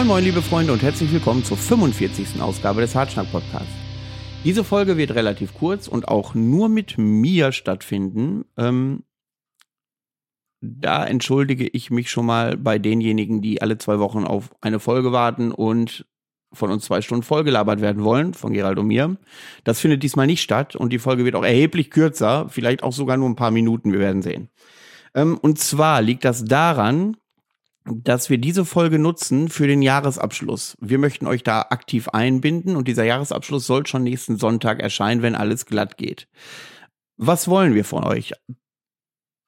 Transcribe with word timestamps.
Moin 0.00 0.08
moin 0.08 0.24
liebe 0.24 0.40
Freunde 0.40 0.72
und 0.72 0.80
herzlich 0.80 1.12
willkommen 1.12 1.44
zur 1.44 1.58
45. 1.58 2.40
Ausgabe 2.40 2.80
des 2.80 2.94
Hartschnack 2.94 3.30
Podcasts. 3.30 3.68
Diese 4.44 4.64
Folge 4.64 4.96
wird 4.96 5.14
relativ 5.14 5.52
kurz 5.52 5.88
und 5.88 6.08
auch 6.08 6.34
nur 6.34 6.70
mit 6.70 6.96
mir 6.96 7.52
stattfinden. 7.52 8.46
Ähm, 8.56 9.02
da 10.62 11.04
entschuldige 11.04 11.68
ich 11.68 11.90
mich 11.90 12.10
schon 12.10 12.24
mal 12.24 12.56
bei 12.56 12.78
denjenigen, 12.78 13.42
die 13.42 13.60
alle 13.60 13.76
zwei 13.76 13.98
Wochen 13.98 14.24
auf 14.24 14.54
eine 14.62 14.80
Folge 14.80 15.12
warten 15.12 15.52
und 15.52 16.06
von 16.50 16.70
uns 16.70 16.86
zwei 16.86 17.02
Stunden 17.02 17.22
vollgelabert 17.22 17.82
werden 17.82 18.02
wollen, 18.02 18.32
von 18.32 18.54
Gerald 18.54 18.78
und 18.78 18.86
mir. 18.86 19.18
Das 19.64 19.80
findet 19.80 20.02
diesmal 20.02 20.26
nicht 20.26 20.40
statt 20.40 20.76
und 20.76 20.94
die 20.94 20.98
Folge 20.98 21.26
wird 21.26 21.34
auch 21.34 21.44
erheblich 21.44 21.90
kürzer, 21.90 22.48
vielleicht 22.48 22.82
auch 22.82 22.94
sogar 22.94 23.18
nur 23.18 23.28
ein 23.28 23.36
paar 23.36 23.50
Minuten, 23.50 23.92
wir 23.92 24.00
werden 24.00 24.22
sehen. 24.22 24.48
Ähm, 25.12 25.36
und 25.36 25.58
zwar 25.58 26.00
liegt 26.00 26.24
das 26.24 26.46
daran, 26.46 27.18
dass 27.84 28.30
wir 28.30 28.38
diese 28.38 28.64
Folge 28.64 28.98
nutzen 28.98 29.48
für 29.48 29.66
den 29.66 29.82
Jahresabschluss. 29.82 30.76
Wir 30.80 30.98
möchten 30.98 31.26
euch 31.26 31.42
da 31.42 31.62
aktiv 31.70 32.08
einbinden 32.08 32.76
und 32.76 32.88
dieser 32.88 33.04
Jahresabschluss 33.04 33.66
soll 33.66 33.86
schon 33.86 34.02
nächsten 34.02 34.36
Sonntag 34.36 34.80
erscheinen, 34.80 35.22
wenn 35.22 35.34
alles 35.34 35.66
glatt 35.66 35.96
geht. 35.96 36.28
Was 37.16 37.48
wollen 37.48 37.74
wir 37.74 37.84
von 37.84 38.04
euch? 38.04 38.32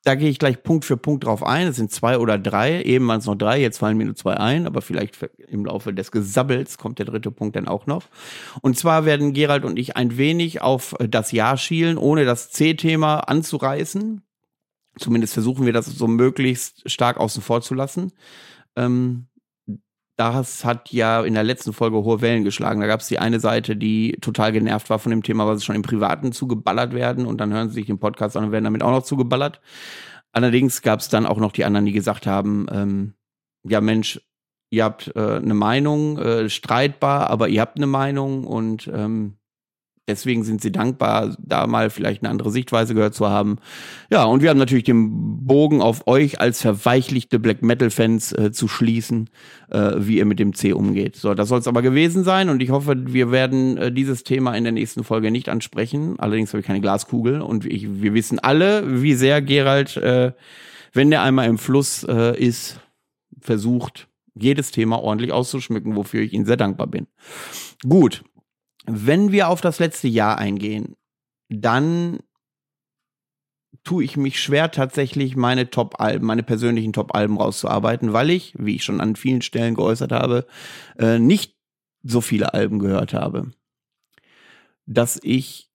Da 0.05 0.17
gehe 0.17 0.31
ich 0.31 0.41
gleich 0.41 0.65
Punkt 0.65 0.85
für 0.85 0.97
Punkt 0.97 1.25
drauf 1.25 1.45
ein. 1.45 1.69
Es 1.69 1.77
sind 1.77 1.93
zwei 1.93 2.19
oder 2.19 2.37
drei. 2.37 2.83
Eben 2.83 3.07
waren 3.07 3.21
es 3.21 3.27
noch 3.27 3.37
drei, 3.37 3.61
jetzt 3.61 3.79
fallen 3.79 3.97
mir 3.97 4.07
nur 4.07 4.17
zwei 4.17 4.37
ein, 4.37 4.67
aber 4.67 4.83
vielleicht 4.83 5.17
im 5.47 5.65
Laufe 5.65 5.95
des 5.95 6.11
Gesabbels 6.11 6.77
kommt 6.77 6.99
der 6.99 7.07
dritte 7.07 7.31
Punkt 7.31 7.55
dann 7.55 7.69
auch 7.69 7.87
noch. 7.87 8.05
Und 8.63 8.77
zwar 8.77 9.05
werden 9.05 9.33
Gerald 9.33 9.65
und 9.65 9.79
ich 9.79 9.97
ein 9.97 10.17
wenig 10.17 10.61
auf 10.61 10.97
das 10.99 11.31
Jahr 11.31 11.57
schielen, 11.57 11.99
ohne 11.99 12.25
das 12.25 12.51
C-Thema 12.51 13.21
anzureißen. 13.21 14.23
Zumindest 14.99 15.35
versuchen 15.35 15.67
wir 15.67 15.73
das 15.73 15.87
so 15.87 16.07
möglichst 16.07 16.91
stark 16.91 17.17
außen 17.17 17.43
vor 17.43 17.63
zu 17.63 17.75
lassen. 17.75 18.13
Ähm, 18.77 19.29
das 20.17 20.65
hat 20.65 20.93
ja 20.93 21.23
in 21.23 21.35
der 21.35 21.43
letzten 21.43 21.73
Folge 21.73 21.97
hohe 22.05 22.21
Wellen 22.21 22.45
geschlagen. 22.45 22.81
Da 22.81 22.87
gab 22.87 23.01
es 23.01 23.09
die 23.09 23.19
eine 23.19 23.41
Seite, 23.41 23.77
die 23.77 24.19
total 24.21 24.53
genervt 24.53 24.91
war 24.91 24.99
von 24.99 25.11
dem 25.11 25.23
Thema, 25.23 25.57
sie 25.57 25.65
schon 25.65 25.77
im 25.77 25.83
Privaten 25.83 26.33
zugeballert 26.33 26.93
werden 26.95 27.27
und 27.27 27.41
dann 27.41 27.53
hören 27.53 27.69
sie 27.69 27.77
sich 27.77 27.87
den 27.87 27.99
Podcast 27.99 28.37
an 28.37 28.45
und 28.45 28.53
werden 28.53 28.65
damit 28.65 28.83
auch 28.83 28.91
noch 28.91 29.03
zugeballert. 29.03 29.61
Allerdings 30.33 30.83
gab 30.83 31.01
es 31.01 31.09
dann 31.09 31.27
auch 31.27 31.39
noch 31.39 31.53
die 31.53 31.65
anderen, 31.65 31.87
die 31.87 31.93
gesagt 31.93 32.27
haben, 32.27 32.67
ähm, 32.71 33.15
ja 33.65 33.81
Mensch, 33.81 34.21
ihr 34.71 34.85
habt 34.85 35.13
äh, 35.15 35.37
eine 35.37 35.55
Meinung, 35.55 36.19
äh, 36.19 36.49
streitbar, 36.49 37.29
aber 37.31 37.49
ihr 37.49 37.61
habt 37.61 37.77
eine 37.77 37.87
Meinung 37.87 38.47
und 38.47 38.89
ähm, 38.93 39.39
Deswegen 40.09 40.43
sind 40.43 40.61
sie 40.61 40.73
dankbar, 40.73 41.37
da 41.39 41.69
mal 41.69 41.89
vielleicht 41.89 42.23
eine 42.23 42.31
andere 42.31 42.51
Sichtweise 42.51 42.93
gehört 42.93 43.15
zu 43.15 43.29
haben. 43.29 43.59
Ja, 44.11 44.25
und 44.25 44.43
wir 44.43 44.51
haben 44.51 44.59
natürlich 44.59 44.83
den 44.83 45.47
Bogen 45.47 45.81
auf 45.81 46.09
euch 46.09 46.41
als 46.41 46.61
verweichlichte 46.61 47.39
Black 47.39 47.63
Metal-Fans 47.63 48.33
äh, 48.33 48.51
zu 48.51 48.67
schließen, 48.67 49.31
äh, 49.71 49.93
wie 49.99 50.19
ihr 50.19 50.25
mit 50.25 50.41
dem 50.41 50.55
C 50.55 50.73
umgeht. 50.73 51.15
So, 51.15 51.35
das 51.35 51.49
soll 51.49 51.61
es 51.61 51.69
aber 51.69 51.83
gewesen 51.83 52.25
sein 52.25 52.49
und 52.49 52.61
ich 52.61 52.71
hoffe, 52.71 52.97
wir 53.13 53.31
werden 53.31 53.77
äh, 53.77 53.93
dieses 53.93 54.25
Thema 54.25 54.55
in 54.55 54.65
der 54.65 54.73
nächsten 54.73 55.05
Folge 55.05 55.31
nicht 55.31 55.49
ansprechen. 55.49 56.19
Allerdings 56.19 56.53
habe 56.53 56.61
ich 56.61 56.67
keine 56.67 56.81
Glaskugel 56.81 57.41
und 57.41 57.65
ich, 57.65 58.03
wir 58.03 58.13
wissen 58.13 58.41
alle, 58.41 59.03
wie 59.03 59.15
sehr 59.15 59.41
Gerald, 59.41 59.97
äh, 59.99 60.33
wenn 60.93 61.11
der 61.11 61.23
einmal 61.23 61.49
im 61.49 61.59
Fluss 61.59 62.03
äh, 62.03 62.37
ist, 62.37 62.81
versucht, 63.41 64.09
jedes 64.35 64.73
Thema 64.73 65.01
ordentlich 65.01 65.31
auszuschmücken, 65.31 65.95
wofür 65.95 66.23
ich 66.23 66.33
Ihnen 66.33 66.47
sehr 66.47 66.57
dankbar 66.57 66.89
bin. 66.89 67.07
Gut, 67.89 68.25
wenn 68.87 69.33
wir 69.33 69.49
auf 69.49 69.61
das 69.61 69.79
letzte 69.79 70.09
Jahr 70.09 70.39
eingehen, 70.39 70.97
dann 71.49 72.21
tue 73.85 74.05
ich 74.05 74.17
mich 74.17 74.41
schwer, 74.41 74.71
tatsächlich 74.71 75.35
meine 75.37 75.71
Top-Alben, 75.71 76.27
meine 76.27 76.43
persönlichen 76.43 76.93
Top-Alben 76.93 77.39
rauszuarbeiten, 77.39 78.13
weil 78.13 78.31
ich, 78.31 78.55
wie 78.59 78.77
ich 78.77 78.85
schon 78.85 79.01
an 79.01 79.17
vielen 79.17 79.43
Stellen 79.43 79.75
geäußert 79.75 80.13
habe, 80.13 80.47
äh, 80.99 81.19
nicht 81.19 81.57
so 82.03 82.21
viele 82.21 82.55
Alben 82.55 82.79
gehört 82.79 83.15
habe. 83.15 83.51
Dass 84.87 85.19
ich 85.23 85.72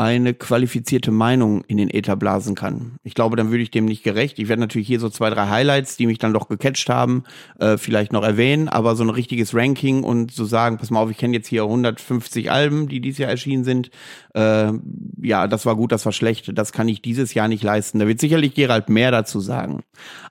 eine 0.00 0.32
qualifizierte 0.32 1.10
Meinung 1.10 1.62
in 1.64 1.76
den 1.76 1.90
Äther 1.90 2.16
blasen 2.16 2.54
kann. 2.54 2.96
Ich 3.02 3.12
glaube, 3.12 3.36
dann 3.36 3.50
würde 3.50 3.62
ich 3.62 3.70
dem 3.70 3.84
nicht 3.84 4.02
gerecht. 4.02 4.38
Ich 4.38 4.48
werde 4.48 4.60
natürlich 4.60 4.88
hier 4.88 4.98
so 4.98 5.10
zwei, 5.10 5.28
drei 5.28 5.48
Highlights, 5.48 5.98
die 5.98 6.06
mich 6.06 6.16
dann 6.16 6.32
doch 6.32 6.48
gecatcht 6.48 6.88
haben, 6.88 7.24
äh, 7.58 7.76
vielleicht 7.76 8.10
noch 8.10 8.22
erwähnen, 8.22 8.70
aber 8.70 8.96
so 8.96 9.04
ein 9.04 9.10
richtiges 9.10 9.54
Ranking 9.54 10.02
und 10.02 10.32
so 10.32 10.46
sagen, 10.46 10.78
pass 10.78 10.90
mal 10.90 11.00
auf, 11.00 11.10
ich 11.10 11.18
kenne 11.18 11.36
jetzt 11.36 11.48
hier 11.48 11.64
150 11.64 12.50
Alben, 12.50 12.88
die 12.88 13.02
dieses 13.02 13.18
Jahr 13.18 13.28
erschienen 13.28 13.62
sind. 13.62 13.90
Äh, 14.32 14.72
ja, 15.20 15.46
das 15.46 15.66
war 15.66 15.76
gut, 15.76 15.92
das 15.92 16.06
war 16.06 16.12
schlecht, 16.12 16.50
das 16.56 16.72
kann 16.72 16.88
ich 16.88 17.02
dieses 17.02 17.34
Jahr 17.34 17.48
nicht 17.48 17.62
leisten. 17.62 17.98
Da 17.98 18.08
wird 18.08 18.20
sicherlich 18.20 18.54
Gerald 18.54 18.88
mehr 18.88 19.10
dazu 19.10 19.38
sagen. 19.38 19.82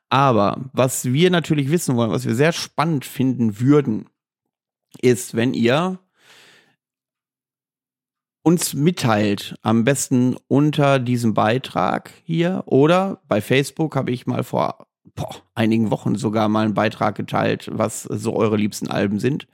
Aber 0.10 0.72
was 0.74 1.14
wir 1.14 1.30
natürlich 1.30 1.70
wissen 1.70 1.96
wollen, 1.96 2.10
was 2.10 2.26
wir 2.26 2.34
sehr 2.34 2.54
spannend 2.54 3.06
finden 3.06 3.60
würden, 3.60 4.08
ist, 5.00 5.36
wenn 5.36 5.54
ihr 5.54 6.00
uns 8.50 8.74
mitteilt, 8.74 9.54
am 9.62 9.84
besten 9.84 10.36
unter 10.48 10.98
diesem 10.98 11.36
Beitrag 11.36 12.10
hier 12.24 12.64
oder 12.66 13.22
bei 13.28 13.42
Facebook 13.42 13.96
habe 13.96 14.10
ich 14.10 14.26
mal 14.26 14.44
vor 14.44 14.88
boah, 15.14 15.36
einigen 15.54 15.92
Wochen 15.92 16.16
sogar 16.16 16.50
mal 16.50 16.66
einen 16.66 16.74
Beitrag 16.74 17.14
geteilt, 17.14 17.70
was 17.72 18.02
so 18.02 18.36
eure 18.36 18.58
liebsten 18.58 18.88
Alben 18.88 19.20
sind. 19.20 19.46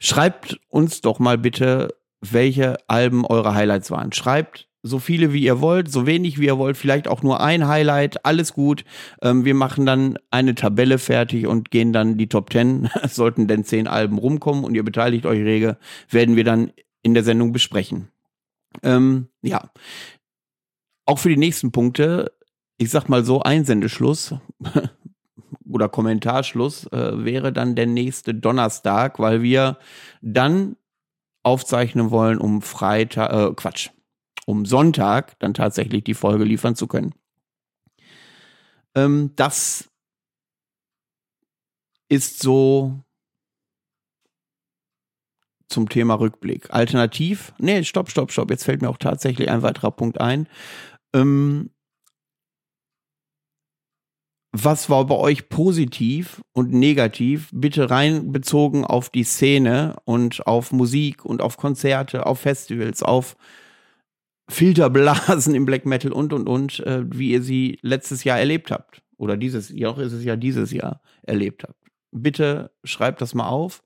Schreibt 0.00 0.58
uns 0.68 1.02
doch 1.02 1.20
mal 1.20 1.38
bitte, 1.38 1.94
welche 2.20 2.78
Alben 2.88 3.24
eure 3.24 3.54
Highlights 3.54 3.92
waren. 3.92 4.12
Schreibt 4.12 4.66
so 4.82 4.98
viele 4.98 5.32
wie 5.32 5.44
ihr 5.44 5.60
wollt, 5.60 5.88
so 5.88 6.04
wenig 6.04 6.40
wie 6.40 6.46
ihr 6.46 6.58
wollt, 6.58 6.76
vielleicht 6.76 7.06
auch 7.06 7.22
nur 7.22 7.40
ein 7.40 7.68
Highlight, 7.68 8.26
alles 8.26 8.54
gut. 8.54 8.84
Ähm, 9.22 9.44
wir 9.44 9.54
machen 9.54 9.86
dann 9.86 10.18
eine 10.32 10.56
Tabelle 10.56 10.98
fertig 10.98 11.46
und 11.46 11.70
gehen 11.70 11.92
dann 11.92 12.18
die 12.18 12.28
Top 12.28 12.52
10, 12.52 12.90
sollten 13.08 13.46
denn 13.46 13.62
zehn 13.62 13.86
Alben 13.86 14.18
rumkommen 14.18 14.64
und 14.64 14.74
ihr 14.74 14.84
beteiligt 14.84 15.26
euch 15.26 15.44
rege, 15.44 15.78
werden 16.10 16.34
wir 16.34 16.42
dann 16.42 16.72
in 17.06 17.14
der 17.14 17.22
Sendung 17.22 17.52
besprechen. 17.52 18.08
Ähm, 18.82 19.28
ja. 19.42 19.70
Auch 21.06 21.18
für 21.18 21.28
die 21.28 21.36
nächsten 21.36 21.72
Punkte, 21.72 22.32
ich 22.78 22.90
sag 22.90 23.08
mal 23.08 23.24
so, 23.24 23.42
Einsendeschluss 23.42 24.34
oder 25.68 25.88
Kommentarschluss 25.88 26.86
äh, 26.92 27.24
wäre 27.24 27.52
dann 27.52 27.76
der 27.76 27.86
nächste 27.86 28.34
Donnerstag, 28.34 29.18
weil 29.18 29.42
wir 29.42 29.78
dann 30.20 30.76
aufzeichnen 31.42 32.10
wollen, 32.10 32.38
um 32.38 32.60
Freitag, 32.60 33.32
äh, 33.32 33.54
Quatsch, 33.54 33.90
um 34.46 34.66
Sonntag 34.66 35.38
dann 35.38 35.54
tatsächlich 35.54 36.02
die 36.04 36.14
Folge 36.14 36.44
liefern 36.44 36.74
zu 36.74 36.88
können. 36.88 37.14
Ähm, 38.96 39.32
das 39.36 39.88
ist 42.08 42.40
so 42.40 43.00
zum 45.68 45.88
Thema 45.88 46.14
Rückblick. 46.14 46.72
Alternativ, 46.72 47.52
nee, 47.58 47.82
stopp, 47.84 48.10
stopp, 48.10 48.32
stopp, 48.32 48.50
jetzt 48.50 48.64
fällt 48.64 48.82
mir 48.82 48.88
auch 48.88 48.98
tatsächlich 48.98 49.50
ein 49.50 49.62
weiterer 49.62 49.90
Punkt 49.90 50.20
ein. 50.20 50.48
Ähm, 51.14 51.70
was 54.52 54.88
war 54.88 55.04
bei 55.06 55.16
euch 55.16 55.48
positiv 55.50 56.40
und 56.52 56.72
negativ? 56.72 57.50
Bitte 57.52 57.90
rein 57.90 58.32
bezogen 58.32 58.84
auf 58.84 59.10
die 59.10 59.24
Szene 59.24 59.96
und 60.04 60.46
auf 60.46 60.72
Musik 60.72 61.24
und 61.26 61.42
auf 61.42 61.58
Konzerte, 61.58 62.24
auf 62.24 62.40
Festivals, 62.40 63.02
auf 63.02 63.36
Filterblasen 64.48 65.54
im 65.54 65.66
Black 65.66 65.84
Metal 65.84 66.12
und 66.12 66.32
und 66.32 66.48
und, 66.48 66.80
äh, 66.80 67.04
wie 67.06 67.32
ihr 67.32 67.42
sie 67.42 67.78
letztes 67.82 68.24
Jahr 68.24 68.38
erlebt 68.38 68.70
habt. 68.70 69.02
Oder 69.18 69.36
dieses, 69.36 69.68
ja, 69.70 69.88
auch 69.88 69.98
ist 69.98 70.12
es 70.12 70.24
ja 70.24 70.36
dieses 70.36 70.72
Jahr 70.72 71.02
erlebt 71.22 71.64
habt. 71.64 71.80
Bitte 72.12 72.70
schreibt 72.84 73.20
das 73.20 73.34
mal 73.34 73.48
auf. 73.48 73.82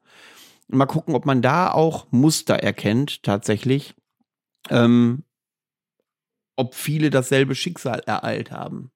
Mal 0.72 0.86
gucken, 0.86 1.14
ob 1.14 1.26
man 1.26 1.42
da 1.42 1.72
auch 1.72 2.10
Muster 2.12 2.54
erkennt, 2.54 3.22
tatsächlich. 3.22 3.94
Ähm, 4.68 5.24
ob 6.56 6.74
viele 6.74 7.10
dasselbe 7.10 7.54
Schicksal 7.54 8.00
ereilt 8.06 8.52
haben. 8.52 8.92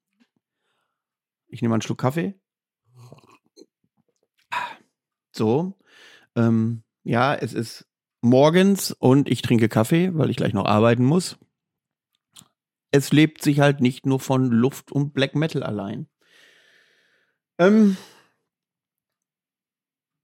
Ich 1.47 1.61
nehme 1.61 1.73
einen 1.73 1.81
Schluck 1.81 1.97
Kaffee. 1.99 2.39
So. 5.31 5.77
Ähm, 6.35 6.83
ja, 7.03 7.35
es 7.35 7.53
ist 7.53 7.85
morgens 8.21 8.91
und 8.91 9.29
ich 9.29 9.41
trinke 9.41 9.67
Kaffee, 9.67 10.11
weil 10.13 10.29
ich 10.29 10.37
gleich 10.37 10.53
noch 10.53 10.65
arbeiten 10.65 11.03
muss. 11.03 11.37
Es 12.91 13.11
lebt 13.11 13.43
sich 13.43 13.59
halt 13.59 13.81
nicht 13.81 14.05
nur 14.05 14.19
von 14.19 14.49
Luft 14.49 14.91
und 14.91 15.13
Black 15.13 15.35
Metal 15.35 15.63
allein. 15.63 16.07
Ähm, 17.57 17.97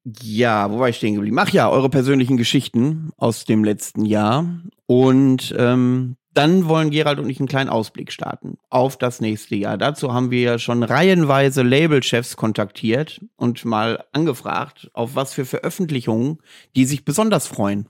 ja, 0.03 0.71
wo 0.71 0.79
war 0.79 0.89
ich 0.89 0.97
stehen 0.97 1.15
geblieben? 1.15 1.37
Ach 1.39 1.49
ja, 1.49 1.69
eure 1.69 1.89
persönlichen 1.89 2.37
Geschichten 2.37 3.11
aus 3.17 3.45
dem 3.45 3.63
letzten 3.63 4.05
Jahr. 4.05 4.45
Und 4.87 5.53
ähm, 5.57 6.17
dann 6.33 6.67
wollen 6.67 6.91
Gerald 6.91 7.19
und 7.19 7.29
ich 7.29 7.39
einen 7.39 7.47
kleinen 7.47 7.69
Ausblick 7.69 8.11
starten 8.11 8.57
auf 8.69 8.97
das 8.97 9.19
nächste 9.19 9.55
Jahr. 9.55 9.77
Dazu 9.77 10.13
haben 10.13 10.31
wir 10.31 10.41
ja 10.41 10.59
schon 10.59 10.83
reihenweise 10.83 11.61
Labelchefs 11.61 12.37
kontaktiert 12.37 13.21
und 13.35 13.65
mal 13.65 14.05
angefragt, 14.13 14.89
auf 14.93 15.15
was 15.15 15.33
für 15.33 15.45
Veröffentlichungen 15.45 16.39
die 16.75 16.85
sich 16.85 17.05
besonders 17.05 17.47
freuen. 17.47 17.87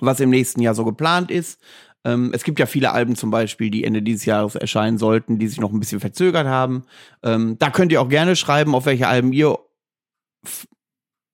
Was 0.00 0.20
im 0.20 0.30
nächsten 0.30 0.60
Jahr 0.60 0.74
so 0.74 0.84
geplant 0.84 1.30
ist. 1.30 1.60
Ähm, 2.04 2.30
es 2.32 2.44
gibt 2.44 2.60
ja 2.60 2.66
viele 2.66 2.92
Alben 2.92 3.16
zum 3.16 3.30
Beispiel, 3.30 3.70
die 3.70 3.84
Ende 3.84 4.02
dieses 4.02 4.24
Jahres 4.24 4.54
erscheinen 4.54 4.98
sollten, 4.98 5.38
die 5.38 5.48
sich 5.48 5.60
noch 5.60 5.72
ein 5.72 5.80
bisschen 5.80 6.00
verzögert 6.00 6.46
haben. 6.46 6.84
Ähm, 7.22 7.56
da 7.58 7.70
könnt 7.70 7.90
ihr 7.90 8.00
auch 8.00 8.08
gerne 8.08 8.36
schreiben, 8.36 8.74
auf 8.74 8.86
welche 8.86 9.08
Alben 9.08 9.32
ihr 9.32 9.58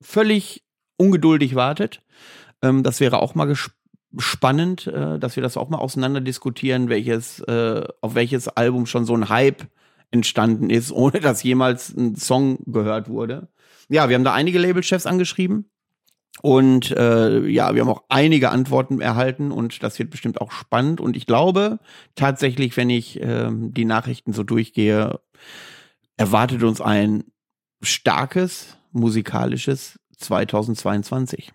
völlig 0.04 0.64
ungeduldig 0.96 1.54
wartet. 1.54 2.02
Ähm, 2.62 2.82
das 2.82 3.00
wäre 3.00 3.20
auch 3.20 3.34
mal 3.34 3.52
spannend, 4.18 4.86
äh, 4.86 5.18
dass 5.18 5.36
wir 5.36 5.42
das 5.42 5.56
auch 5.56 5.68
mal 5.68 5.78
auseinander 5.78 6.20
diskutieren, 6.20 6.88
welches, 6.88 7.40
äh, 7.40 7.86
auf 8.00 8.14
welches 8.14 8.48
Album 8.48 8.86
schon 8.86 9.06
so 9.06 9.16
ein 9.16 9.28
Hype 9.28 9.66
entstanden 10.10 10.70
ist, 10.70 10.92
ohne 10.92 11.20
dass 11.20 11.42
jemals 11.42 11.94
ein 11.96 12.16
Song 12.16 12.58
gehört 12.66 13.08
wurde. 13.08 13.48
Ja, 13.88 14.08
wir 14.08 14.14
haben 14.14 14.24
da 14.24 14.32
einige 14.32 14.58
Labelchefs 14.58 15.06
angeschrieben. 15.06 15.70
Und 16.42 16.90
äh, 16.90 17.46
ja, 17.46 17.74
wir 17.74 17.82
haben 17.82 17.88
auch 17.88 18.04
einige 18.08 18.50
Antworten 18.50 19.00
erhalten 19.00 19.52
und 19.52 19.84
das 19.84 19.98
wird 20.00 20.10
bestimmt 20.10 20.40
auch 20.40 20.50
spannend. 20.50 21.00
Und 21.00 21.16
ich 21.16 21.26
glaube 21.26 21.78
tatsächlich, 22.16 22.76
wenn 22.76 22.90
ich 22.90 23.20
äh, 23.22 23.48
die 23.52 23.84
Nachrichten 23.84 24.32
so 24.32 24.42
durchgehe, 24.42 25.20
erwartet 26.16 26.64
uns 26.64 26.80
ein 26.80 27.24
starkes 27.82 28.76
musikalisches 28.94 29.98
2022. 30.18 31.52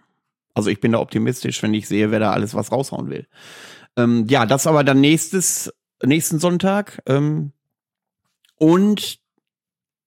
Also 0.53 0.69
ich 0.69 0.79
bin 0.79 0.91
da 0.91 0.99
optimistisch, 0.99 1.61
wenn 1.63 1.73
ich 1.73 1.87
sehe, 1.87 2.11
wer 2.11 2.19
da 2.19 2.31
alles 2.31 2.53
was 2.53 2.71
raushauen 2.71 3.09
will. 3.09 3.27
Ähm, 3.95 4.25
ja, 4.29 4.45
das 4.45 4.67
aber 4.67 4.83
dann 4.83 5.01
nächstes, 5.01 5.73
nächsten 6.03 6.39
Sonntag. 6.39 7.01
Ähm, 7.05 7.53
und 8.55 9.19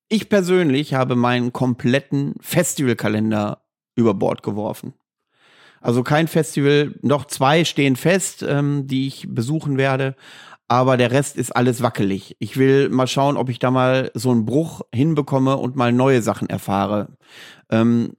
ich 0.08 0.28
persönlich 0.28 0.94
habe 0.94 1.16
meinen 1.16 1.52
kompletten 1.52 2.34
Festivalkalender 2.40 3.62
über 3.94 4.14
Bord 4.14 4.42
geworfen. 4.42 4.94
Also 5.80 6.02
kein 6.02 6.28
Festival, 6.28 6.94
noch 7.02 7.24
zwei 7.24 7.64
stehen 7.64 7.96
fest, 7.96 8.44
ähm, 8.46 8.86
die 8.86 9.08
ich 9.08 9.26
besuchen 9.28 9.78
werde, 9.78 10.14
aber 10.72 10.96
der 10.96 11.10
Rest 11.10 11.36
ist 11.36 11.54
alles 11.54 11.82
wackelig. 11.82 12.34
Ich 12.38 12.56
will 12.56 12.88
mal 12.88 13.06
schauen, 13.06 13.36
ob 13.36 13.50
ich 13.50 13.58
da 13.58 13.70
mal 13.70 14.10
so 14.14 14.30
einen 14.30 14.46
Bruch 14.46 14.80
hinbekomme 14.90 15.58
und 15.58 15.76
mal 15.76 15.92
neue 15.92 16.22
Sachen 16.22 16.48
erfahre. 16.48 17.18
Ähm, 17.70 18.16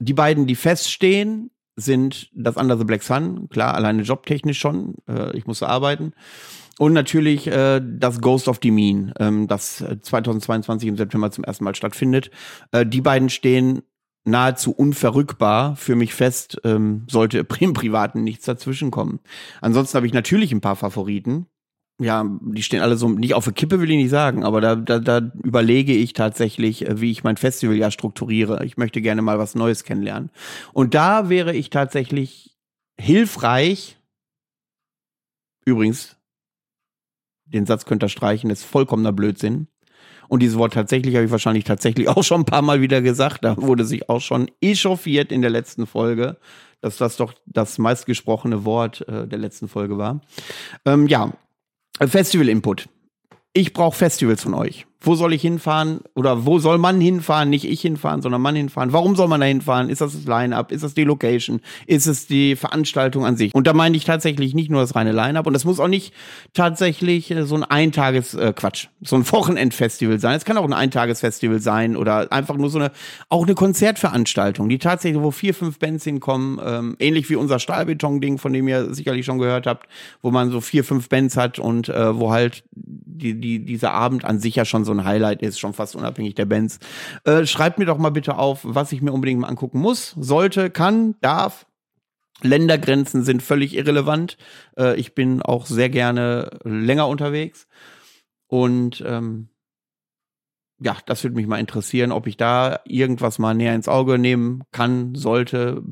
die 0.00 0.14
beiden, 0.14 0.48
die 0.48 0.56
feststehen, 0.56 1.52
sind 1.76 2.28
das 2.34 2.56
Under 2.56 2.76
the 2.76 2.82
Black 2.82 3.04
Sun, 3.04 3.48
klar, 3.50 3.74
alleine 3.74 4.02
jobtechnisch 4.02 4.58
schon, 4.58 4.96
äh, 5.08 5.36
ich 5.36 5.46
musste 5.46 5.68
arbeiten. 5.68 6.12
Und 6.80 6.92
natürlich 6.92 7.46
äh, 7.46 7.80
das 7.80 8.20
Ghost 8.20 8.48
of 8.48 8.58
the 8.60 8.72
Mean, 8.72 9.14
ähm, 9.20 9.46
das 9.46 9.76
2022 9.76 10.88
im 10.88 10.96
September 10.96 11.30
zum 11.30 11.44
ersten 11.44 11.62
Mal 11.62 11.76
stattfindet. 11.76 12.32
Äh, 12.72 12.84
die 12.84 13.00
beiden 13.00 13.30
stehen 13.30 13.82
nahezu 14.24 14.72
unverrückbar 14.72 15.76
für 15.76 15.96
mich 15.96 16.14
fest, 16.14 16.60
ähm, 16.64 17.04
sollte 17.08 17.46
im 17.60 17.74
Privaten 17.74 18.24
nichts 18.24 18.46
dazwischenkommen. 18.46 19.20
Ansonsten 19.60 19.96
habe 19.96 20.06
ich 20.06 20.12
natürlich 20.12 20.52
ein 20.52 20.60
paar 20.60 20.76
Favoriten. 20.76 21.46
Ja, 22.00 22.24
die 22.40 22.62
stehen 22.64 22.80
alle 22.80 22.96
so 22.96 23.08
nicht 23.08 23.34
auf 23.34 23.44
der 23.44 23.52
Kippe, 23.52 23.80
will 23.80 23.90
ich 23.90 23.96
nicht 23.96 24.10
sagen, 24.10 24.42
aber 24.42 24.60
da, 24.60 24.74
da, 24.74 24.98
da 24.98 25.18
überlege 25.44 25.94
ich 25.94 26.12
tatsächlich, 26.12 26.88
äh, 26.88 27.00
wie 27.00 27.12
ich 27.12 27.22
mein 27.22 27.36
Festival 27.36 27.76
ja 27.76 27.90
strukturiere. 27.90 28.64
Ich 28.64 28.76
möchte 28.76 29.00
gerne 29.00 29.22
mal 29.22 29.38
was 29.38 29.54
Neues 29.54 29.84
kennenlernen. 29.84 30.30
Und 30.72 30.94
da 30.94 31.28
wäre 31.28 31.54
ich 31.54 31.70
tatsächlich 31.70 32.56
hilfreich. 32.98 33.96
Übrigens, 35.64 36.16
den 37.44 37.66
Satz 37.66 37.84
könnt 37.84 38.02
ihr 38.02 38.08
streichen, 38.08 38.50
ist 38.50 38.64
vollkommener 38.64 39.12
Blödsinn. 39.12 39.68
Und 40.28 40.40
dieses 40.40 40.58
Wort 40.58 40.74
tatsächlich 40.74 41.14
habe 41.14 41.26
ich 41.26 41.30
wahrscheinlich 41.30 41.64
tatsächlich 41.64 42.08
auch 42.16 42.22
schon 42.22 42.42
ein 42.42 42.46
paar 42.46 42.62
Mal 42.62 42.80
wieder 42.80 43.02
gesagt. 43.02 43.44
Da 43.44 43.56
wurde 43.56 43.84
sich 43.84 44.08
auch 44.08 44.20
schon 44.20 44.50
echauffiert 44.60 45.32
in 45.32 45.40
der 45.40 45.50
letzten 45.50 45.86
Folge, 45.86 46.36
dass 46.80 46.96
das 46.96 47.16
doch 47.16 47.32
das 47.46 47.78
meistgesprochene 47.78 48.64
Wort 48.64 49.06
äh, 49.08 49.26
der 49.26 49.38
letzten 49.38 49.68
Folge 49.68 49.98
war. 49.98 50.20
Ähm, 50.84 51.06
ja, 51.06 51.32
Festival 52.00 52.48
Input. 52.48 52.88
Ich 53.52 53.72
brauche 53.72 53.96
Festivals 53.96 54.42
von 54.42 54.54
euch 54.54 54.86
wo 55.06 55.14
soll 55.14 55.32
ich 55.32 55.42
hinfahren 55.42 56.00
oder 56.14 56.46
wo 56.46 56.58
soll 56.58 56.78
man 56.78 57.00
hinfahren, 57.00 57.50
nicht 57.50 57.64
ich 57.64 57.80
hinfahren, 57.80 58.22
sondern 58.22 58.40
man 58.40 58.56
hinfahren. 58.56 58.92
Warum 58.92 59.16
soll 59.16 59.28
man 59.28 59.40
da 59.40 59.46
hinfahren? 59.46 59.88
Ist 59.88 60.00
das 60.00 60.14
das 60.14 60.24
Line-up? 60.24 60.72
Ist 60.72 60.84
das 60.84 60.94
die 60.94 61.04
Location? 61.04 61.60
Ist 61.86 62.06
es 62.06 62.26
die 62.26 62.56
Veranstaltung 62.56 63.24
an 63.24 63.36
sich? 63.36 63.54
Und 63.54 63.66
da 63.66 63.72
meine 63.72 63.96
ich 63.96 64.04
tatsächlich 64.04 64.54
nicht 64.54 64.70
nur 64.70 64.80
das 64.80 64.94
reine 64.94 65.12
Line-up 65.12 65.46
und 65.46 65.52
das 65.52 65.64
muss 65.64 65.80
auch 65.80 65.88
nicht 65.88 66.14
tatsächlich 66.52 67.30
äh, 67.30 67.44
so 67.44 67.56
ein 67.56 67.64
Eintages 67.64 68.34
äh, 68.34 68.52
so 69.02 69.16
ein 69.16 69.30
Wochenendfestival 69.30 70.18
sein. 70.18 70.36
Es 70.36 70.44
kann 70.44 70.56
auch 70.56 70.64
ein 70.64 70.72
Eintagesfestival 70.72 71.60
sein 71.60 71.96
oder 71.96 72.32
einfach 72.32 72.56
nur 72.56 72.70
so 72.70 72.78
eine 72.78 72.90
auch 73.28 73.44
eine 73.44 73.54
Konzertveranstaltung, 73.54 74.68
die 74.68 74.78
tatsächlich 74.78 75.22
wo 75.22 75.30
vier, 75.30 75.54
fünf 75.54 75.78
Bands 75.78 76.04
hinkommen, 76.04 76.60
ähm, 76.64 76.96
ähnlich 76.98 77.28
wie 77.30 77.36
unser 77.36 77.58
Stahlbeton-Ding, 77.58 78.38
von 78.38 78.52
dem 78.52 78.68
ihr 78.68 78.94
sicherlich 78.94 79.26
schon 79.26 79.38
gehört 79.38 79.66
habt, 79.66 79.88
wo 80.22 80.30
man 80.30 80.50
so 80.50 80.60
vier, 80.60 80.84
fünf 80.84 81.08
Bands 81.08 81.36
hat 81.36 81.58
und 81.58 81.88
äh, 81.88 82.18
wo 82.18 82.30
halt 82.30 82.64
die, 82.72 83.40
die, 83.40 83.64
dieser 83.64 83.92
Abend 83.92 84.24
an 84.24 84.40
sich 84.40 84.56
ja 84.56 84.64
schon 84.64 84.84
so 84.84 84.93
ein 84.96 85.04
Highlight 85.04 85.42
ist, 85.42 85.58
schon 85.58 85.74
fast 85.74 85.96
unabhängig 85.96 86.34
der 86.34 86.46
Bands. 86.46 86.78
Äh, 87.24 87.46
schreibt 87.46 87.78
mir 87.78 87.86
doch 87.86 87.98
mal 87.98 88.10
bitte 88.10 88.38
auf, 88.38 88.60
was 88.62 88.92
ich 88.92 89.02
mir 89.02 89.12
unbedingt 89.12 89.40
mal 89.40 89.48
angucken 89.48 89.80
muss, 89.80 90.14
sollte, 90.18 90.70
kann, 90.70 91.16
darf. 91.20 91.66
Ländergrenzen 92.42 93.22
sind 93.22 93.42
völlig 93.42 93.74
irrelevant. 93.74 94.36
Äh, 94.76 94.98
ich 94.98 95.14
bin 95.14 95.42
auch 95.42 95.66
sehr 95.66 95.88
gerne 95.88 96.58
länger 96.64 97.08
unterwegs. 97.08 97.66
Und 98.46 99.02
ähm, 99.06 99.48
ja, 100.80 100.96
das 101.06 101.22
würde 101.22 101.36
mich 101.36 101.46
mal 101.46 101.60
interessieren, 101.60 102.12
ob 102.12 102.26
ich 102.26 102.36
da 102.36 102.80
irgendwas 102.84 103.38
mal 103.38 103.54
näher 103.54 103.74
ins 103.74 103.88
Auge 103.88 104.18
nehmen 104.18 104.64
kann, 104.72 105.14
sollte, 105.14 105.82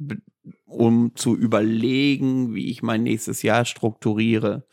um 0.67 1.15
zu 1.15 1.37
überlegen, 1.37 2.55
wie 2.55 2.71
ich 2.71 2.83
mein 2.83 3.03
nächstes 3.03 3.43
Jahr 3.43 3.65
strukturiere 3.65 4.67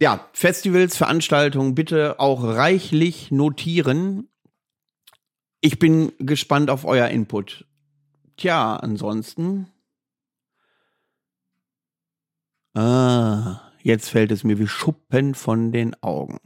ja, 0.00 0.28
Festivals, 0.32 0.96
Veranstaltungen 0.96 1.74
bitte 1.74 2.18
auch 2.20 2.42
reichlich 2.42 3.30
notieren. 3.30 4.28
Ich 5.60 5.78
bin 5.78 6.12
gespannt 6.18 6.70
auf 6.70 6.84
euer 6.84 7.08
Input. 7.08 7.66
Tja, 8.36 8.76
ansonsten. 8.76 9.68
Ah, 12.74 13.60
jetzt 13.82 14.10
fällt 14.10 14.32
es 14.32 14.42
mir 14.42 14.58
wie 14.58 14.66
Schuppen 14.66 15.34
von 15.34 15.70
den 15.70 15.94
Augen. 16.02 16.38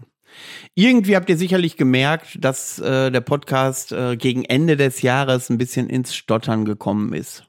Irgendwie 0.75 1.17
habt 1.17 1.31
ihr 1.31 1.38
sicherlich 1.38 1.78
gemerkt, 1.78 2.45
dass 2.45 2.78
äh, 2.78 3.11
der 3.11 3.23
Podcast 3.23 3.93
äh, 3.93 4.17
gegen 4.17 4.45
Ende 4.45 4.76
des 4.76 5.00
Jahres 5.00 5.49
ein 5.49 5.57
bisschen 5.57 5.88
ins 5.88 6.14
Stottern 6.14 6.67
gekommen 6.67 7.14
ist. 7.14 7.48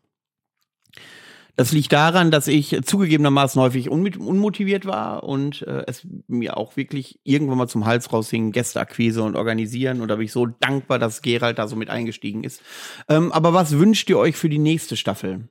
Das 1.60 1.74
liegt 1.74 1.92
daran, 1.92 2.32
dass 2.32 2.48
ich 2.48 2.80
zugegebenermaßen 2.86 3.62
häufig 3.62 3.90
unmotiviert 3.90 4.86
war 4.86 5.26
und 5.26 5.62
äh, 5.64 5.84
es 5.88 6.08
mir 6.30 6.56
auch 6.56 6.78
wirklich 6.78 7.20
irgendwann 7.26 7.58
mal 7.58 7.68
zum 7.68 7.86
Hals 7.86 8.14
raushing, 8.14 8.54
Gästeakquise 8.54 9.22
und 9.24 9.36
organisieren. 9.36 10.00
Und 10.00 10.08
da 10.08 10.16
bin 10.16 10.24
ich 10.24 10.32
so 10.32 10.46
dankbar, 10.46 11.00
dass 11.00 11.22
Gerald 11.22 11.60
da 11.60 11.68
so 11.68 11.76
mit 11.76 11.90
eingestiegen 11.90 12.46
ist. 12.46 12.62
Ähm, 13.10 13.34
aber 13.34 13.54
was 13.54 13.78
wünscht 13.78 14.10
ihr 14.10 14.18
euch 14.18 14.38
für 14.38 14.48
die 14.48 14.58
nächste 14.58 14.96
Staffel? 14.96 15.50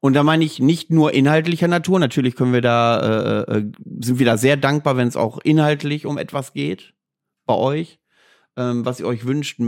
Und 0.00 0.14
da 0.14 0.24
meine 0.24 0.44
ich 0.44 0.58
nicht 0.58 0.90
nur 0.90 1.14
inhaltlicher 1.14 1.68
Natur. 1.68 2.00
Natürlich 2.00 2.34
können 2.34 2.52
wir 2.52 2.60
da, 2.60 3.44
äh, 3.46 3.58
äh, 3.58 3.72
sind 4.00 4.18
wir 4.18 4.26
da 4.26 4.36
sehr 4.38 4.56
dankbar, 4.56 4.96
wenn 4.96 5.06
es 5.06 5.16
auch 5.16 5.38
inhaltlich 5.38 6.04
um 6.04 6.18
etwas 6.18 6.52
geht 6.52 6.94
bei 7.46 7.54
euch. 7.54 8.00
Ähm, 8.56 8.84
was 8.84 8.98
ihr 8.98 9.06
euch 9.06 9.24
wünscht, 9.24 9.60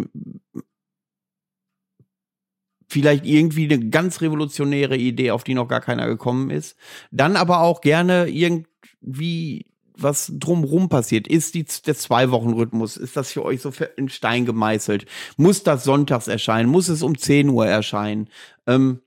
vielleicht 2.90 3.24
irgendwie 3.24 3.72
eine 3.72 3.88
ganz 3.88 4.20
revolutionäre 4.20 4.96
Idee, 4.96 5.30
auf 5.30 5.44
die 5.44 5.54
noch 5.54 5.68
gar 5.68 5.80
keiner 5.80 6.06
gekommen 6.08 6.50
ist. 6.50 6.76
Dann 7.12 7.36
aber 7.36 7.60
auch 7.60 7.80
gerne 7.80 8.26
irgendwie 8.28 9.66
was 9.96 10.32
drumrum 10.34 10.88
passiert. 10.88 11.28
Ist 11.28 11.54
die, 11.54 11.64
der 11.86 11.94
Zwei-Wochen-Rhythmus, 11.94 12.96
ist 12.96 13.16
das 13.16 13.32
für 13.32 13.44
euch 13.44 13.60
so 13.60 13.72
in 13.96 14.08
Stein 14.08 14.44
gemeißelt? 14.44 15.06
Muss 15.36 15.62
das 15.62 15.84
sonntags 15.84 16.26
erscheinen? 16.26 16.68
Muss 16.68 16.88
es 16.88 17.02
um 17.02 17.16
10 17.16 17.48
Uhr 17.50 17.66
erscheinen? 17.66 18.28
Ähm, 18.66 19.00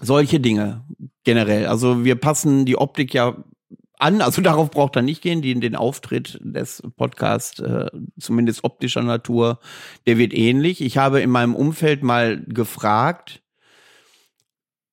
solche 0.00 0.40
Dinge 0.40 0.84
generell. 1.24 1.66
Also 1.66 2.04
wir 2.04 2.16
passen 2.16 2.64
die 2.64 2.76
Optik 2.76 3.14
ja 3.14 3.36
an. 4.00 4.20
Also 4.20 4.42
darauf 4.42 4.70
braucht 4.70 4.96
er 4.96 5.02
nicht 5.02 5.22
gehen. 5.22 5.42
Den, 5.42 5.60
den 5.60 5.76
Auftritt 5.76 6.38
des 6.42 6.82
Podcasts, 6.96 7.60
äh, 7.60 7.90
zumindest 8.18 8.64
optischer 8.64 9.02
Natur, 9.02 9.58
der 10.06 10.18
wird 10.18 10.34
ähnlich. 10.34 10.80
Ich 10.80 10.98
habe 10.98 11.20
in 11.20 11.30
meinem 11.30 11.54
Umfeld 11.54 12.02
mal 12.02 12.42
gefragt, 12.46 13.42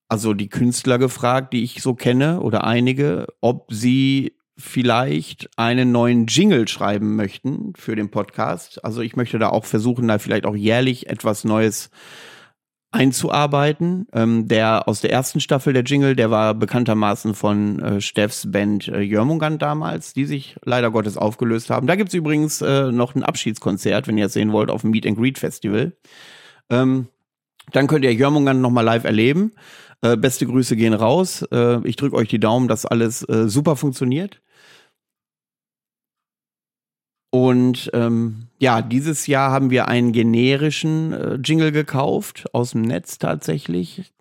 also 0.10 0.34
die 0.34 0.50
Künstler 0.50 1.00
gefragt, 1.00 1.54
die 1.54 1.64
ich 1.64 1.82
so 1.82 1.94
kenne 1.94 2.42
oder 2.42 2.64
einige, 2.64 3.28
ob 3.42 3.74
sie 3.74 4.34
vielleicht 4.58 5.50
einen 5.58 5.92
neuen 5.92 6.26
Jingle 6.26 6.68
schreiben 6.68 7.16
möchten 7.16 7.74
für 7.76 7.96
den 7.96 8.10
Podcast. 8.10 8.84
Also 8.84 9.02
ich 9.02 9.16
möchte 9.16 9.38
da 9.38 9.50
auch 9.50 9.66
versuchen, 9.66 10.08
da 10.08 10.18
vielleicht 10.18 10.46
auch 10.46 10.56
jährlich 10.56 11.08
etwas 11.08 11.44
Neues 11.44 11.92
einzuarbeiten. 12.98 14.08
Ähm, 14.12 14.48
der 14.48 14.88
aus 14.88 15.02
der 15.02 15.12
ersten 15.12 15.40
Staffel 15.40 15.74
der 15.74 15.84
Jingle, 15.84 16.16
der 16.16 16.32
war 16.32 16.54
bekanntermaßen 16.56 17.36
von 17.36 17.80
äh, 17.80 18.02
Steffs 18.02 18.52
Band 18.52 18.88
äh, 18.88 19.02
Jörmungand 19.02 19.62
damals, 19.62 20.14
die 20.14 20.26
sich 20.26 20.56
leider 20.66 20.90
Gottes 20.92 21.16
aufgelöst 21.16 21.70
haben. 21.70 21.88
Da 21.88 21.96
gibt's 21.96 22.14
übrigens 22.14 22.62
äh, 22.62 22.92
noch 22.92 23.16
ein 23.16 23.24
Abschiedskonzert, 23.24 24.08
wenn 24.08 24.18
ihr 24.18 24.26
es 24.26 24.34
sehen 24.34 24.52
wollt, 24.52 24.72
auf 24.72 24.82
dem 24.82 24.92
Meet 24.92 25.06
and 25.06 25.18
Greet 25.18 25.38
Festival. 25.38 25.96
Ähm, 26.70 27.08
dann 27.72 27.88
könnt 27.88 28.04
ihr 28.04 28.14
Jörmungand 28.14 28.62
nochmal 28.62 28.84
live 28.84 29.04
erleben. 29.04 29.52
Äh, 30.02 30.18
beste 30.18 30.46
Grüße 30.46 30.76
gehen 30.76 30.94
raus. 30.94 31.44
Äh, 31.52 31.88
ich 31.88 31.96
drücke 31.96 32.16
euch 32.16 32.30
die 32.30 32.40
Daumen, 32.40 32.68
dass 32.68 32.86
alles 32.86 33.28
äh, 33.30 33.48
super 33.48 33.76
funktioniert. 33.76 34.42
Und 37.30 37.92
ähm, 37.94 38.47
ja, 38.60 38.82
dieses 38.82 39.28
Jahr 39.28 39.52
haben 39.52 39.70
wir 39.70 39.88
einen 39.88 40.12
generischen 40.12 41.14
äh, 41.14 41.36
Jingle 41.36 41.72
gekauft, 41.72 42.46
aus 42.54 42.72
dem 42.72 42.82
Netz 42.82 43.18
tatsächlich. 43.18 44.12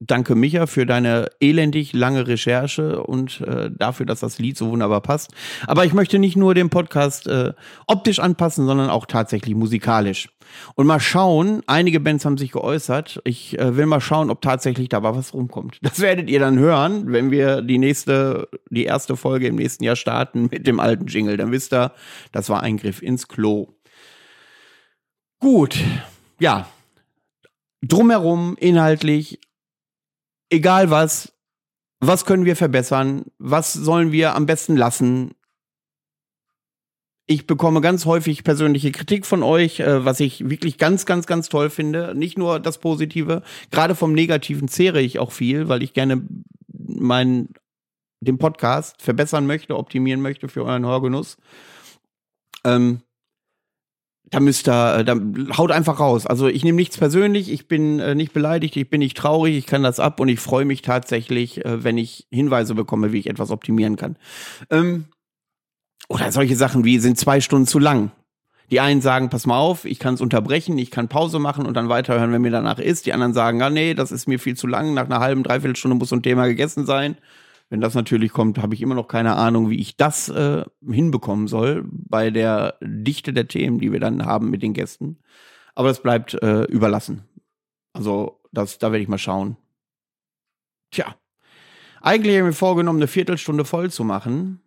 Danke, 0.00 0.36
Micha, 0.36 0.68
für 0.68 0.86
deine 0.86 1.28
elendig 1.40 1.92
lange 1.92 2.28
Recherche 2.28 3.02
und 3.02 3.40
äh, 3.40 3.68
dafür, 3.68 4.06
dass 4.06 4.20
das 4.20 4.38
Lied 4.38 4.56
so 4.56 4.70
wunderbar 4.70 5.00
passt. 5.00 5.32
Aber 5.66 5.84
ich 5.84 5.92
möchte 5.92 6.20
nicht 6.20 6.36
nur 6.36 6.54
den 6.54 6.70
Podcast 6.70 7.26
äh, 7.26 7.52
optisch 7.88 8.20
anpassen, 8.20 8.66
sondern 8.66 8.90
auch 8.90 9.06
tatsächlich 9.06 9.56
musikalisch. 9.56 10.28
Und 10.76 10.86
mal 10.86 11.00
schauen, 11.00 11.62
einige 11.66 11.98
Bands 11.98 12.24
haben 12.24 12.38
sich 12.38 12.52
geäußert. 12.52 13.20
Ich 13.24 13.58
äh, 13.58 13.76
will 13.76 13.86
mal 13.86 14.00
schauen, 14.00 14.30
ob 14.30 14.40
tatsächlich 14.40 14.88
dabei 14.88 15.16
was 15.16 15.34
rumkommt. 15.34 15.78
Das 15.82 15.98
werdet 15.98 16.30
ihr 16.30 16.38
dann 16.38 16.58
hören, 16.60 17.12
wenn 17.12 17.32
wir 17.32 17.60
die 17.62 17.78
nächste, 17.78 18.48
die 18.70 18.84
erste 18.84 19.16
Folge 19.16 19.48
im 19.48 19.56
nächsten 19.56 19.82
Jahr 19.82 19.96
starten 19.96 20.48
mit 20.50 20.66
dem 20.66 20.78
alten 20.78 21.06
Jingle. 21.06 21.36
Dann 21.36 21.50
wisst 21.50 21.72
ihr, 21.72 21.92
das 22.30 22.48
war 22.50 22.62
ein 22.62 22.76
Griff 22.76 23.02
ins 23.02 23.26
Klo. 23.26 23.68
Gut, 25.40 25.78
ja. 26.40 26.68
Drumherum, 27.80 28.56
inhaltlich, 28.58 29.38
egal 30.50 30.90
was, 30.90 31.32
was 32.00 32.24
können 32.24 32.44
wir 32.44 32.56
verbessern, 32.56 33.26
was 33.38 33.72
sollen 33.72 34.12
wir 34.12 34.34
am 34.34 34.46
besten 34.46 34.76
lassen. 34.76 35.32
Ich 37.26 37.46
bekomme 37.46 37.80
ganz 37.80 38.04
häufig 38.06 38.42
persönliche 38.42 38.90
Kritik 38.90 39.26
von 39.26 39.42
euch, 39.42 39.80
äh, 39.80 40.04
was 40.04 40.18
ich 40.18 40.48
wirklich 40.48 40.78
ganz, 40.78 41.06
ganz, 41.06 41.26
ganz 41.26 41.48
toll 41.48 41.70
finde. 41.70 42.14
Nicht 42.14 42.38
nur 42.38 42.58
das 42.58 42.78
Positive, 42.78 43.42
gerade 43.70 43.94
vom 43.94 44.14
Negativen 44.14 44.66
zehre 44.66 45.00
ich 45.00 45.18
auch 45.18 45.30
viel, 45.30 45.68
weil 45.68 45.82
ich 45.82 45.92
gerne 45.92 46.22
meinen 46.72 47.52
den 48.20 48.38
Podcast 48.38 49.00
verbessern 49.02 49.46
möchte, 49.46 49.76
optimieren 49.76 50.20
möchte 50.20 50.48
für 50.48 50.64
euren 50.64 50.86
Hörgenuss. 50.86 51.36
Ähm, 52.64 53.02
da 54.30 54.40
müsst 54.40 54.68
ihr, 54.68 54.96
äh, 54.98 55.04
da 55.04 55.16
haut 55.56 55.70
einfach 55.70 56.00
raus. 56.00 56.26
Also 56.26 56.48
ich 56.48 56.64
nehme 56.64 56.76
nichts 56.76 56.98
persönlich, 56.98 57.50
ich 57.50 57.68
bin 57.68 57.98
äh, 57.98 58.14
nicht 58.14 58.32
beleidigt, 58.32 58.76
ich 58.76 58.90
bin 58.90 59.00
nicht 59.00 59.16
traurig, 59.16 59.56
ich 59.56 59.66
kann 59.66 59.82
das 59.82 60.00
ab 60.00 60.20
und 60.20 60.28
ich 60.28 60.40
freue 60.40 60.64
mich 60.64 60.82
tatsächlich, 60.82 61.64
äh, 61.64 61.82
wenn 61.84 61.98
ich 61.98 62.26
Hinweise 62.30 62.74
bekomme, 62.74 63.12
wie 63.12 63.18
ich 63.18 63.28
etwas 63.28 63.50
optimieren 63.50 63.96
kann. 63.96 64.16
Ähm, 64.70 65.06
oder 66.08 66.32
solche 66.32 66.56
Sachen 66.56 66.84
wie 66.84 66.98
sind 66.98 67.18
zwei 67.18 67.40
Stunden 67.40 67.66
zu 67.66 67.78
lang. 67.78 68.10
Die 68.70 68.80
einen 68.80 69.00
sagen, 69.00 69.30
pass 69.30 69.46
mal 69.46 69.58
auf, 69.58 69.86
ich 69.86 69.98
kann 69.98 70.14
es 70.14 70.20
unterbrechen, 70.20 70.76
ich 70.76 70.90
kann 70.90 71.08
Pause 71.08 71.38
machen 71.38 71.64
und 71.64 71.74
dann 71.74 71.88
weiterhören, 71.88 72.32
wenn 72.32 72.42
mir 72.42 72.50
danach 72.50 72.78
ist. 72.78 73.06
Die 73.06 73.14
anderen 73.14 73.32
sagen, 73.32 73.62
ah 73.62 73.70
nee, 73.70 73.94
das 73.94 74.12
ist 74.12 74.28
mir 74.28 74.38
viel 74.38 74.56
zu 74.56 74.66
lang, 74.66 74.92
nach 74.92 75.06
einer 75.06 75.20
halben, 75.20 75.42
dreiviertel 75.42 75.76
Stunde 75.76 75.96
muss 75.96 76.10
so 76.10 76.16
ein 76.16 76.22
Thema 76.22 76.46
gegessen 76.46 76.84
sein. 76.84 77.16
Wenn 77.70 77.80
das 77.80 77.94
natürlich 77.94 78.32
kommt, 78.32 78.58
habe 78.58 78.74
ich 78.74 78.80
immer 78.80 78.94
noch 78.94 79.08
keine 79.08 79.36
Ahnung, 79.36 79.68
wie 79.68 79.78
ich 79.78 79.96
das 79.96 80.28
äh, 80.30 80.64
hinbekommen 80.86 81.48
soll 81.48 81.84
bei 81.90 82.30
der 82.30 82.78
Dichte 82.80 83.32
der 83.32 83.48
Themen, 83.48 83.78
die 83.78 83.92
wir 83.92 84.00
dann 84.00 84.24
haben 84.24 84.50
mit 84.50 84.62
den 84.62 84.72
Gästen. 84.72 85.18
Aber 85.74 85.88
das 85.88 86.02
bleibt 86.02 86.34
äh, 86.42 86.62
überlassen. 86.64 87.24
Also 87.92 88.40
das, 88.52 88.78
da 88.78 88.90
werde 88.90 89.02
ich 89.02 89.08
mal 89.08 89.18
schauen. 89.18 89.56
Tja, 90.90 91.14
eigentlich 92.00 92.36
habe 92.36 92.48
ich 92.48 92.54
mir 92.54 92.58
vorgenommen, 92.58 93.00
eine 93.00 93.08
Viertelstunde 93.08 93.64
voll 93.64 93.90
zu 93.90 94.02
machen. 94.02 94.60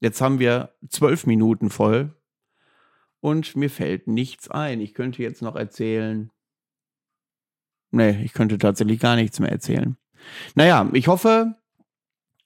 Jetzt 0.00 0.20
haben 0.20 0.38
wir 0.38 0.72
zwölf 0.88 1.26
Minuten 1.26 1.68
voll 1.68 2.14
und 3.20 3.56
mir 3.56 3.70
fällt 3.70 4.06
nichts 4.06 4.48
ein. 4.48 4.80
Ich 4.80 4.94
könnte 4.94 5.22
jetzt 5.22 5.42
noch 5.42 5.56
erzählen. 5.56 6.30
Nee, 7.90 8.22
ich 8.22 8.32
könnte 8.32 8.56
tatsächlich 8.56 9.00
gar 9.00 9.16
nichts 9.16 9.40
mehr 9.40 9.50
erzählen. 9.50 9.96
Naja, 10.54 10.88
ich 10.92 11.08
hoffe, 11.08 11.56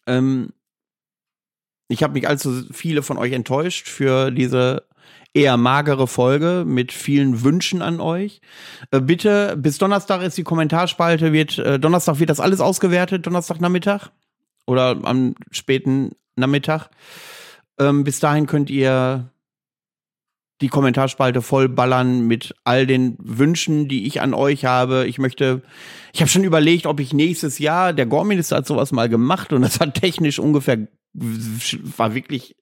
ähm, 0.06 0.52
ich 1.88 2.02
habe 2.02 2.14
mich 2.14 2.26
allzu 2.26 2.64
viele 2.72 3.02
von 3.02 3.18
euch 3.18 3.32
enttäuscht 3.32 3.88
für 3.88 4.30
diese 4.30 4.84
eher 5.34 5.56
magere 5.56 6.06
Folge 6.06 6.64
mit 6.66 6.92
vielen 6.92 7.42
Wünschen 7.42 7.82
an 7.82 8.00
euch. 8.00 8.40
Äh, 8.90 9.00
bitte, 9.00 9.56
bis 9.58 9.78
Donnerstag 9.78 10.22
ist 10.22 10.38
die 10.38 10.44
Kommentarspalte, 10.44 11.32
wird, 11.32 11.58
äh, 11.58 11.78
Donnerstag 11.78 12.20
wird 12.20 12.30
das 12.30 12.40
alles 12.40 12.60
ausgewertet, 12.60 13.26
Donnerstagnachmittag 13.26 14.10
oder 14.66 14.98
am 15.02 15.34
späten 15.50 16.12
Nachmittag. 16.36 16.88
Ähm, 17.78 18.04
bis 18.04 18.20
dahin 18.20 18.46
könnt 18.46 18.70
ihr 18.70 19.28
die 20.60 20.68
Kommentarspalte 20.68 21.42
vollballern 21.42 22.26
mit 22.26 22.54
all 22.64 22.86
den 22.86 23.16
Wünschen, 23.18 23.88
die 23.88 24.06
ich 24.06 24.20
an 24.20 24.34
euch 24.34 24.64
habe. 24.64 25.06
Ich 25.06 25.18
möchte, 25.18 25.62
ich 26.12 26.20
habe 26.20 26.30
schon 26.30 26.44
überlegt, 26.44 26.86
ob 26.86 27.00
ich 27.00 27.12
nächstes 27.12 27.58
Jahr, 27.58 27.92
der 27.92 28.06
Gorminister 28.06 28.56
hat 28.56 28.66
sowas 28.66 28.92
mal 28.92 29.08
gemacht 29.08 29.52
und 29.52 29.62
das 29.62 29.80
hat 29.80 29.94
technisch 29.94 30.38
ungefähr, 30.38 30.86
war 31.12 32.14
wirklich 32.14 32.54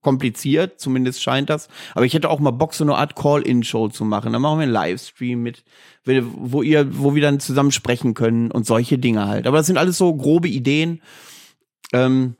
kompliziert, 0.00 0.80
zumindest 0.80 1.22
scheint 1.22 1.48
das. 1.48 1.68
Aber 1.94 2.04
ich 2.04 2.14
hätte 2.14 2.28
auch 2.28 2.40
mal 2.40 2.50
Bock, 2.50 2.74
so 2.74 2.84
eine 2.84 2.96
Art 2.96 3.14
Call-In-Show 3.14 3.88
zu 3.88 4.04
machen. 4.04 4.32
Dann 4.32 4.42
machen 4.42 4.58
wir 4.58 4.64
einen 4.64 4.72
Livestream 4.72 5.42
mit, 5.42 5.64
wo 6.04 6.62
ihr, 6.62 6.98
wo 6.98 7.14
wir 7.14 7.22
dann 7.22 7.40
zusammen 7.40 7.72
sprechen 7.72 8.14
können 8.14 8.50
und 8.50 8.66
solche 8.66 8.98
Dinge 8.98 9.28
halt. 9.28 9.46
Aber 9.46 9.58
das 9.58 9.66
sind 9.66 9.78
alles 9.78 9.98
so 9.98 10.14
grobe 10.14 10.48
Ideen. 10.48 11.00
Ähm, 11.92 12.36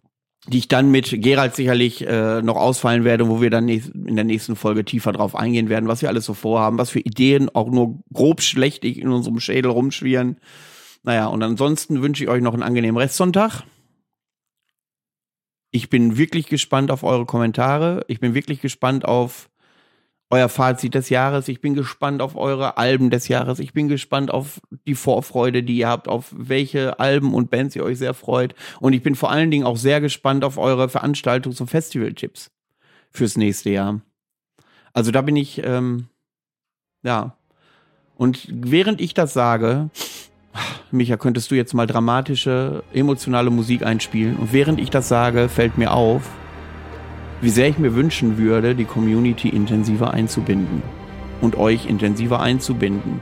die 0.49 0.59
ich 0.59 0.69
dann 0.69 0.91
mit 0.91 1.23
Gerald 1.23 1.55
sicherlich 1.55 2.07
äh, 2.07 2.43
noch 2.43 2.57
ausfallen 2.57 3.05
werde, 3.05 3.29
wo 3.29 3.41
wir 3.41 3.51
dann 3.51 3.69
in 3.69 4.17
der 4.17 4.25
nächsten 4.25 4.57
Folge 4.57 4.85
tiefer 4.85 5.13
drauf 5.13 5.37
eingehen 5.37 5.69
werden, 5.69 5.89
was 5.89 6.03
wir 6.03 6.09
alles 6.09 6.25
so 6.25 6.35
vorhaben, 6.35 6.79
was 6.79 6.91
für 6.91 6.99
Ideen 6.99 7.49
auch 7.49 7.71
nur 7.71 8.01
grob 8.13 8.43
schlechtig 8.43 8.99
in 8.99 9.09
unserem 9.09 9.39
Schädel 9.39 9.71
rumschwirren. 9.71 10.39
Naja, 11.05 11.27
und 11.27 11.43
ansonsten 11.43 12.03
wünsche 12.03 12.25
ich 12.25 12.31
euch 12.31 12.43
noch 12.43 12.55
einen 12.55 12.65
angenehmen 12.65 12.97
Restsonntag. 12.97 13.63
Ich 15.71 15.89
bin 15.89 16.19
wirklich 16.19 16.49
gespannt 16.49 16.91
auf 16.91 17.05
eure 17.05 17.25
Kommentare. 17.25 18.05
Ich 18.09 18.21
bin 18.21 18.35
wirklich 18.35 18.61
gespannt 18.61 19.05
auf 19.05 19.49
euer 20.33 20.49
Fazit 20.49 20.95
des 20.95 21.11
Jahres. 21.11 21.47
Ich 21.49 21.61
bin 21.61 21.75
gespannt 21.75 22.23
auf 22.23 22.37
eure 22.37 22.79
Alben 22.79 23.11
des 23.11 23.29
Jahres. 23.29 23.59
Ich 23.59 23.75
bin 23.75 23.89
gespannt 23.89 24.31
auf 24.31 24.61
die 24.87 24.95
Vorfreude, 24.95 25.62
die 25.62 25.77
ihr 25.77 25.89
habt, 25.89 26.09
auf 26.09 26.33
welche 26.35 26.99
Alben 26.99 27.35
und 27.35 27.51
Bands 27.51 27.77
ihr 27.77 27.85
euch 27.85 27.99
sehr 27.99 28.15
freut. 28.15 28.55
Und 28.81 28.95
ich 28.95 29.03
bin 29.03 29.15
vor 29.15 29.31
allen 29.31 29.51
Dingen 29.51 29.67
auch 29.67 29.77
sehr 29.77 30.01
gespannt 30.01 30.43
auf 30.43 30.57
eure 30.57 30.87
Veranstaltungs- 30.87 31.61
und 31.61 31.69
Festival-Tipps 31.69 32.51
fürs 33.11 33.37
nächste 33.37 33.71
Jahr. 33.71 34.01
Also 34.95 35.11
da 35.11 35.21
bin 35.21 35.37
ich, 35.37 35.62
ähm, 35.65 36.07
ja. 37.03 37.37
Und 38.17 38.49
während 38.51 39.03
ich 39.03 39.12
das 39.12 39.35
sage, 39.35 39.91
Micha, 40.91 41.19
könntest 41.19 41.51
du 41.51 41.57
jetzt 41.57 41.75
mal 41.75 41.87
dramatische, 41.87 42.85
emotionale 42.95 43.51
Musik 43.51 43.85
einspielen? 43.85 44.37
Und 44.37 44.55
während 44.55 44.81
ich 44.81 44.89
das 44.89 45.09
sage, 45.09 45.51
fällt 45.51 45.77
mir 45.77 45.93
auf, 45.93 46.23
wie 47.43 47.51
sehr 47.51 47.69
ich 47.69 47.77
mir 47.77 47.95
wünschen 47.95 48.39
würde, 48.39 48.75
die 48.75 48.85
Community 48.85 49.49
intensiver 49.49 50.15
einzubinden 50.15 50.83
und 51.41 51.59
euch 51.59 51.87
intensiver 51.87 52.41
einzubinden. 52.41 53.21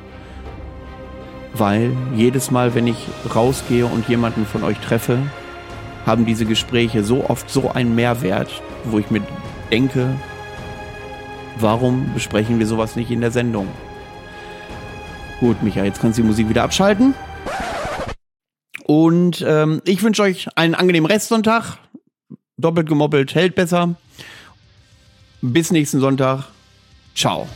Weil 1.55 1.97
jedes 2.15 2.50
Mal, 2.50 2.75
wenn 2.75 2.87
ich 2.87 3.09
rausgehe 3.35 3.87
und 3.87 4.09
jemanden 4.09 4.47
von 4.47 4.62
euch 4.62 4.79
treffe, 4.79 5.19
haben 6.07 6.27
diese 6.27 6.45
Gespräche 6.45 7.03
so 7.03 7.29
oft 7.29 7.50
so 7.50 7.71
einen 7.71 7.95
Mehrwert, 7.95 8.62
wo 8.85 8.99
ich 8.99 9.11
mir 9.11 9.23
denke, 9.71 10.15
warum 11.59 12.12
besprechen 12.12 12.59
wir 12.59 12.67
sowas 12.67 12.97
nicht 12.97 13.11
in 13.11 13.23
der 13.23 13.31
Sendung? 13.31 13.69
Gut, 15.41 15.62
Micha, 15.62 15.83
jetzt 15.83 16.00
kannst 16.00 16.19
du 16.19 16.23
die 16.23 16.29
Musik 16.29 16.50
wieder 16.50 16.62
abschalten. 16.62 17.15
Und 18.85 19.43
ähm, 19.47 19.81
ich 19.87 20.03
wünsche 20.03 20.23
euch 20.23 20.49
einen 20.57 20.75
angenehmen 20.75 21.11
Restsonntag. 21.11 21.79
Doppelt 22.59 22.89
gemoppelt 22.89 23.35
hält 23.35 23.55
besser. 23.55 23.95
Bis 25.42 25.70
nächsten 25.70 26.00
Sonntag. 26.00 26.44
Ciao. 27.14 27.49